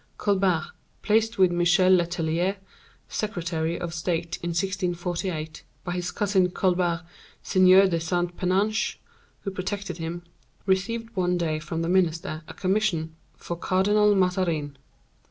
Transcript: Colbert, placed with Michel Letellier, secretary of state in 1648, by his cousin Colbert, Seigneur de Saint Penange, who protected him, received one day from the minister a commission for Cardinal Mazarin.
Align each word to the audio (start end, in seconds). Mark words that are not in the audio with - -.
Colbert, 0.17 0.71
placed 1.03 1.37
with 1.37 1.51
Michel 1.51 1.91
Letellier, 1.91 2.57
secretary 3.07 3.79
of 3.79 3.93
state 3.93 4.39
in 4.41 4.49
1648, 4.49 5.63
by 5.83 5.91
his 5.91 6.09
cousin 6.09 6.49
Colbert, 6.49 7.05
Seigneur 7.43 7.85
de 7.87 7.99
Saint 7.99 8.35
Penange, 8.35 8.97
who 9.41 9.51
protected 9.51 9.99
him, 9.99 10.23
received 10.65 11.15
one 11.15 11.37
day 11.37 11.59
from 11.59 11.83
the 11.83 11.87
minister 11.87 12.41
a 12.47 12.53
commission 12.55 13.15
for 13.37 13.55
Cardinal 13.55 14.15
Mazarin. 14.15 14.75